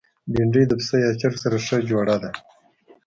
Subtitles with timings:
[0.31, 2.31] بېنډۍ د پسه یا چرګ سره ښه جوړه ده